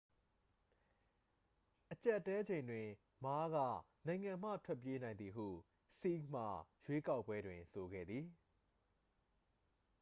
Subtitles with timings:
[1.91, 2.87] အကြပ်အတည်းချိန်တွင်
[3.23, 3.57] မားက
[4.07, 5.47] နိုင်ငံမှထွက်ပြေးနိုင်သည်ဟု
[5.99, 6.43] ဆီးဟ်မှ
[6.85, 8.25] ရွေးကောက်ပွဲတွင် ဆိုခဲ့သည်